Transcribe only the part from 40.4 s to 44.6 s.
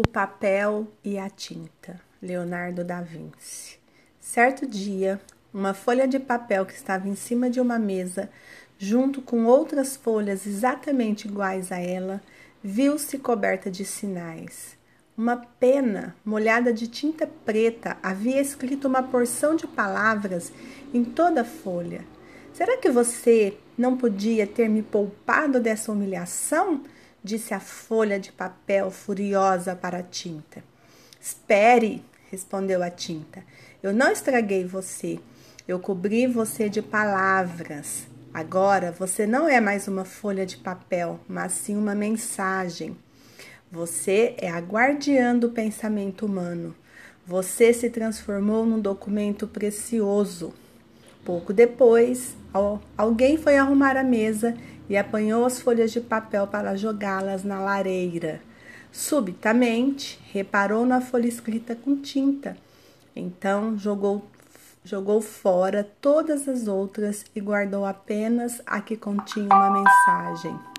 de papel, mas sim uma mensagem. Você é a